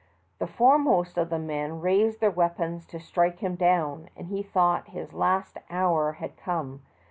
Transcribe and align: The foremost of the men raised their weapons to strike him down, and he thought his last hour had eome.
The 0.39 0.47
foremost 0.47 1.19
of 1.19 1.29
the 1.29 1.37
men 1.37 1.79
raised 1.79 2.21
their 2.21 2.31
weapons 2.31 2.87
to 2.87 2.99
strike 2.99 3.37
him 3.37 3.53
down, 3.53 4.09
and 4.17 4.29
he 4.29 4.41
thought 4.41 4.87
his 4.87 5.13
last 5.13 5.59
hour 5.69 6.13
had 6.13 6.37
eome. 6.37 6.79